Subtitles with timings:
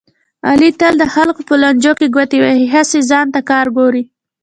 [0.47, 4.03] علي تل د خلکو په لانجو کې ګوتې وهي، هسې ځان ته کار ګوري.